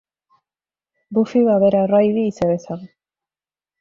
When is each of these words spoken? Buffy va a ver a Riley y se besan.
Buffy 1.13 1.43
va 1.49 1.53
a 1.57 1.61
ver 1.65 1.75
a 1.75 1.85
Riley 1.85 2.27
y 2.29 2.31
se 2.31 2.47
besan. 2.53 2.89